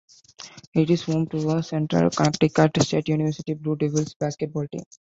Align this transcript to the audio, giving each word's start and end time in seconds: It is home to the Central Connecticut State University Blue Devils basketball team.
It 0.73 0.89
is 0.89 1.03
home 1.03 1.27
to 1.27 1.39
the 1.39 1.61
Central 1.61 2.09
Connecticut 2.09 2.71
State 2.81 3.07
University 3.07 3.53
Blue 3.53 3.75
Devils 3.75 4.15
basketball 4.15 4.65
team. 4.67 4.81